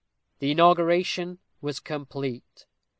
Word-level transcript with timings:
The 0.39 0.49
inauguration 0.49 1.37
was 1.61 1.79
complete. 1.79 2.65